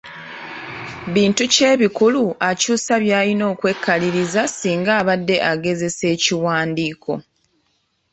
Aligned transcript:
Bintu 1.13 1.43
ki 1.53 1.61
ebikulu 1.73 2.23
akyusa 2.49 2.93
by’alina 3.03 3.43
okwekaliriza 3.53 4.41
singa 4.57 4.91
abadde 5.01 5.35
agezesa 5.51 6.03
ekiwandiiko? 6.15 7.11